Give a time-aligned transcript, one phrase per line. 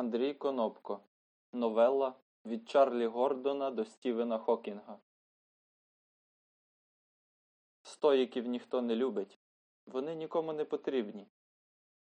[0.00, 1.00] Андрій Конопко.
[1.52, 2.14] Новелла
[2.44, 4.98] від Чарлі Гордона до Стівена Хокінга.
[7.82, 9.38] Стоїків ніхто не любить.
[9.86, 11.26] Вони нікому не потрібні.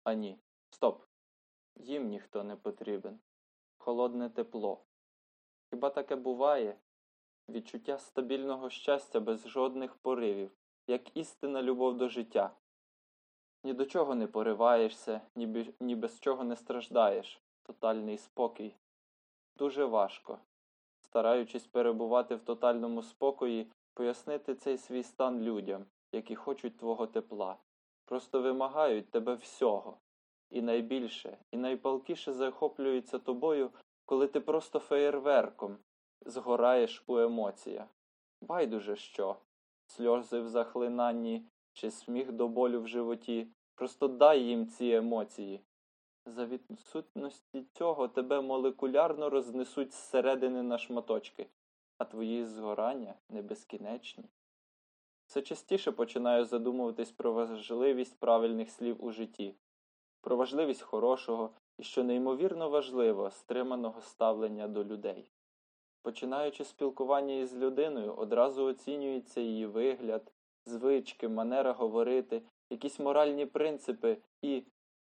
[0.03, 0.39] А ні.
[0.69, 1.03] Стоп.
[1.75, 3.19] Їм ніхто не потрібен.
[3.77, 4.85] Холодне тепло.
[5.69, 6.79] Хіба таке буває?
[7.49, 10.51] Відчуття стабільного щастя без жодних поривів,
[10.87, 12.55] як істинна любов до життя.
[13.63, 17.43] Ні до чого не пориваєшся, ні, ні без чого не страждаєш.
[17.63, 18.75] Тотальний спокій.
[19.57, 20.39] Дуже важко.
[21.01, 27.57] Стараючись перебувати в тотальному спокої, пояснити цей свій стан людям, які хочуть твого тепла,
[28.05, 29.97] просто вимагають тебе всього.
[30.49, 33.71] І найбільше, і найпалкіше захоплюються тобою,
[34.05, 35.77] коли ти просто феєрверком
[36.25, 37.87] згораєш у емоціях.
[38.41, 39.35] Байдуже що,
[39.85, 45.61] сльози в захлинанні чи сміх до болю в животі, просто дай їм ці емоції.
[46.25, 51.47] За відсутності цього тебе молекулярно рознесуть зсередини на шматочки,
[51.97, 54.25] а твої згорання не безкінечні.
[55.25, 59.55] Все частіше починаю задумуватись про важливість правильних слів у житті,
[60.21, 65.31] про важливість хорошого і, що неймовірно важливо, стриманого ставлення до людей.
[66.01, 70.31] Починаючи спілкування із людиною, одразу оцінюється її вигляд,
[70.65, 74.63] звички, манера говорити, якісь моральні принципи і,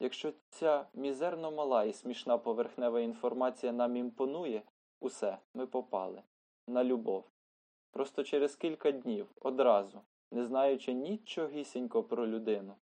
[0.10, 4.62] якщо ця мізерно мала і смішна поверхнева інформація нам імпонує,
[5.00, 6.24] усе, ми попали.
[6.68, 7.24] На любов.
[7.92, 12.76] Просто через кілька днів, одразу, не знаючи нічогісінько про людину.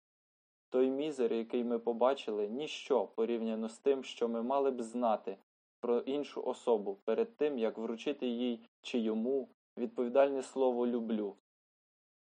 [0.70, 5.38] Той мізер, який ми побачили, ніщо порівняно з тим, що ми мали б знати
[5.80, 11.36] про іншу особу перед тим, як вручити їй чи йому відповідальне слово люблю.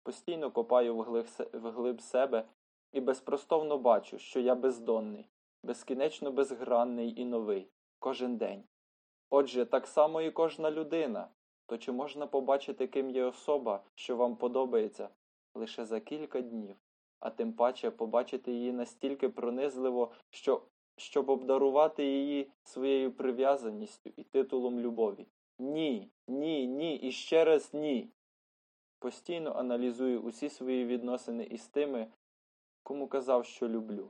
[0.04, 2.46] Постійно копаю вглиб, се- себе
[2.94, 5.30] і безпростовно бачу, що я бездонний,
[5.64, 7.68] безкінечно безгранний і новий,
[8.00, 8.64] кожен день.
[9.30, 11.30] Отже, так само і кожна людина.
[11.66, 15.10] То чи можна побачити, ким є особа, що вам подобається,
[15.56, 16.76] лише за кілька днів,
[17.20, 20.62] а тим паче побачити її настільки пронизливо, що,
[20.98, 25.28] щоб обдарувати її своєю прив'язаністю і титулом любові?
[25.60, 28.10] Ні, ні, ні і ще раз ні.
[29.00, 32.08] Постійно аналізую усі свої відносини із тими,
[32.84, 34.10] кому казав, що люблю.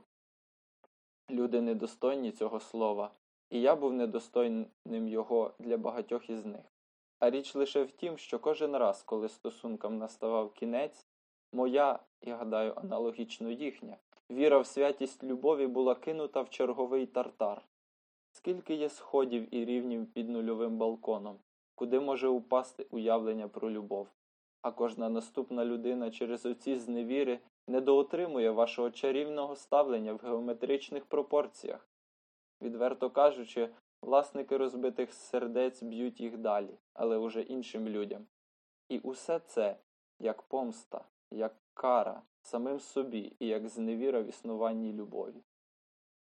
[1.30, 3.10] Люди недостойні цього слова,
[3.50, 6.64] і я був недостойним його для багатьох із них.
[7.18, 11.06] А річ лише в тім, що кожен раз, коли стосункам наставав кінець,
[11.52, 13.96] моя, я гадаю, аналогічно їхня,
[14.30, 17.62] віра в святість любові була кинута в черговий тартар.
[18.32, 21.38] Скільки є сходів і рівнів під нульовим балконом,
[21.74, 24.08] куди може упасти уявлення про любов,
[24.64, 31.88] а кожна наступна людина через оці зневіри недоотримує вашого чарівного ставлення в геометричних пропорціях.
[32.62, 33.68] Відверто кажучи,
[34.02, 38.26] власники розбитих сердець б'ють їх далі, але уже іншим людям.
[38.88, 39.76] І усе це
[40.20, 45.42] як помста, як кара самим собі і як зневіра в існуванні любові.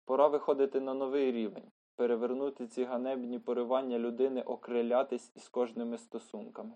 [0.04, 6.72] Пора виходити на новий рівень, перевернути ці ганебні поривання людини, окрилятись із кожними стосунками,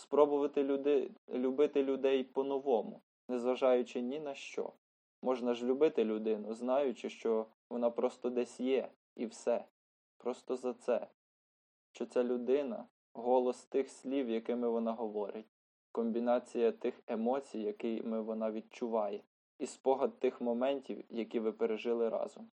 [0.00, 4.72] спробувати люди, любити людей по-новому, незважаючи ні на що.
[5.22, 9.64] Можна ж любити людину, знаючи, що вона просто десь є, і все.
[10.18, 11.06] Просто за це.
[11.92, 15.46] Що ця людина голос тих слів, якими вона говорить,
[15.92, 19.22] комбінація тих емоцій, якими вона відчуває,
[19.58, 22.50] і спогад тих моментів, які ви пережили разом.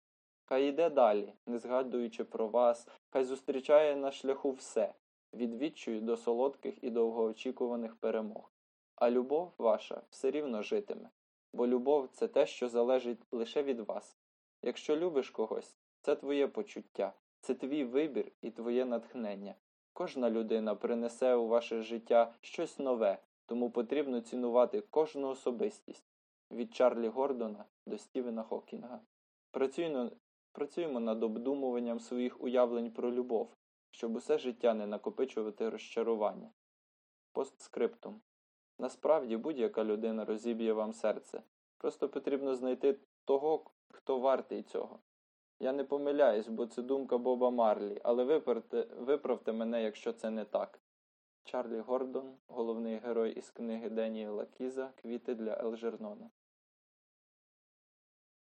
[0.45, 4.95] Хай йде далі, не згадуючи про вас, хай зустрічає на шляху все,
[5.35, 8.53] від відчую до солодких і довгоочікуваних перемог.
[8.95, 11.11] А любов ваша все рівно житиме,
[11.53, 14.17] бо любов це те, що залежить лише від вас.
[14.63, 19.55] Якщо любиш когось, це твоє почуття, це твій вибір і твоє натхнення.
[19.93, 26.05] Кожна людина принесе у ваше життя щось нове, тому потрібно цінувати кожну особистість
[26.51, 29.01] від Чарлі Гордона до Стівена Хокінга.
[30.53, 33.57] Працюємо над обдумуванням своїх уявлень про любов,
[33.93, 36.51] щоб усе життя не накопичувати розчарування.
[37.33, 38.21] Постскриптум.
[38.79, 41.43] Насправді будь-яка людина розіб'є вам серце.
[41.79, 45.01] Просто потрібно знайти того, хто вартий цього.
[45.61, 50.45] Я не помиляюсь, бо це думка Боба Марлі, але виправте, виправте мене, якщо це не
[50.45, 50.81] так.
[51.45, 56.31] Чарлі Гордон, головний герой із книги Деніела Кіза Квіти для Елжернона.